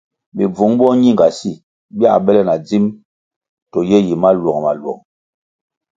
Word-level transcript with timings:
Bibvung 0.37 0.73
boñingasi 0.79 1.51
bia 1.97 2.13
bele 2.25 2.41
na 2.47 2.55
dzim 2.65 2.85
to 3.71 3.79
ye 3.89 3.97
yi 4.07 4.15
maluong-maluong. 4.21 5.01